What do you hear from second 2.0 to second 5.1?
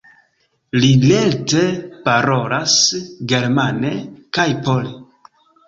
parolas germane kaj pole.